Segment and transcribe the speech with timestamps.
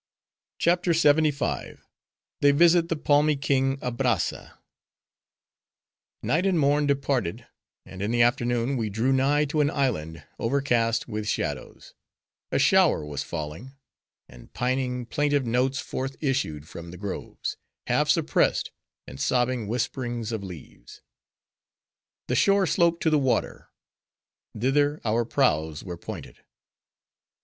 [0.57, 1.77] CHAPTER LXXV.
[2.39, 4.57] They Visit The Palmy King Abrazza
[6.23, 7.45] Night and morn departed;
[7.85, 11.93] and in the afternoon, we drew nigh to an island, overcast with shadows;
[12.51, 13.73] a shower was falling;
[14.27, 18.71] and pining, plaintive notes forth issued from the groves: half suppressed,
[19.05, 21.03] and sobbing whisperings of leaves.
[22.27, 23.69] The shore sloped to the water;
[24.57, 26.39] thither our prows were pointed.